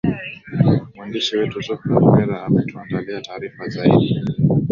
[0.93, 4.15] mwandishi wetu zuhra mwera ametuandalia taarifa zaidi